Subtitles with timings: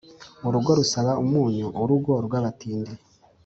[0.47, 2.93] urugo rusaba umunyu: urugo rw’abatindi.